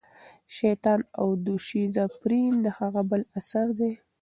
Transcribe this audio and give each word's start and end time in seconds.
شیطان 0.55 0.99
او 1.19 1.27
دوشیزه 1.45 2.05
پریم 2.19 2.53
د 2.65 2.67
هغه 2.79 3.01
بل 3.09 3.21
اثر 3.39 3.67
دی. 3.79 3.91